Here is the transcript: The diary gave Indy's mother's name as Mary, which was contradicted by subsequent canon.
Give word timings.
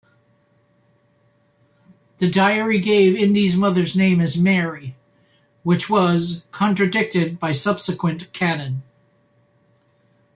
The 2.17 2.27
diary 2.27 2.79
gave 2.79 3.15
Indy's 3.15 3.55
mother's 3.55 3.95
name 3.95 4.19
as 4.19 4.35
Mary, 4.35 4.95
which 5.61 5.91
was 5.91 6.43
contradicted 6.51 7.37
by 7.39 7.51
subsequent 7.51 8.33
canon. 8.33 8.81